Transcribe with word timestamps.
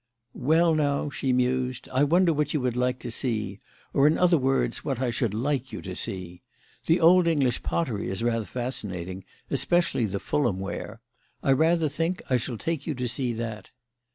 "Well, 0.33 0.73
now," 0.73 1.11
she 1.11 1.31
mused, 1.31 1.87
"I 1.93 2.03
wonder 2.05 2.33
what 2.33 2.55
you 2.55 2.61
would 2.61 2.75
like 2.75 2.97
to 3.01 3.11
see; 3.11 3.59
or, 3.93 4.07
in 4.07 4.17
other 4.17 4.35
words, 4.39 4.83
what 4.83 4.99
I 4.99 5.11
should 5.11 5.35
like 5.35 5.71
you 5.71 5.79
to 5.83 5.95
see. 5.95 6.41
The 6.87 6.99
old 6.99 7.27
English 7.27 7.61
pottery 7.61 8.09
is 8.09 8.23
rather 8.23 8.45
fascinating, 8.45 9.25
especially 9.51 10.05
the 10.07 10.19
Fulham 10.19 10.59
ware. 10.59 11.01
I 11.43 11.51
rather 11.51 11.87
think 11.87 12.23
I 12.31 12.37
shall 12.37 12.57
take 12.57 12.87
you 12.87 12.95
to 12.95 13.07
see 13.07 13.31
that." 13.33 13.69